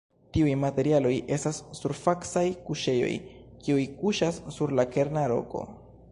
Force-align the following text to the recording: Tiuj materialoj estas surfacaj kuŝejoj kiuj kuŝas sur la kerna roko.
Tiuj 0.35 0.53
materialoj 0.61 1.11
estas 1.35 1.57
surfacaj 1.79 2.45
kuŝejoj 2.69 3.11
kiuj 3.67 3.83
kuŝas 3.99 4.39
sur 4.57 4.73
la 4.79 4.87
kerna 4.97 5.27
roko. 5.35 5.63